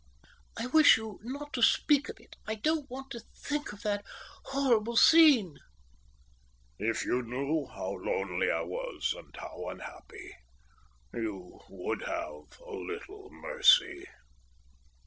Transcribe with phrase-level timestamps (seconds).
[0.57, 2.35] "I wish you not to speak of it.
[2.47, 4.03] I don't want to think of that
[4.45, 5.57] horrible scene."
[6.79, 10.37] "If you knew how lonely I was and how unhappy,
[11.13, 14.07] you would have a little mercy."